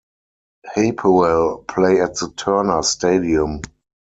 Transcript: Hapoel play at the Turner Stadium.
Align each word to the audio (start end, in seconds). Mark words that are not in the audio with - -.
Hapoel 0.65 1.67
play 1.67 2.01
at 2.01 2.15
the 2.15 2.33
Turner 2.35 2.81
Stadium. 2.81 3.61